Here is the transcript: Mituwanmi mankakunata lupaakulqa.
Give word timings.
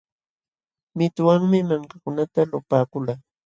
Mituwanmi 0.97 1.59
mankakunata 1.69 2.39
lupaakulqa. 2.51 3.13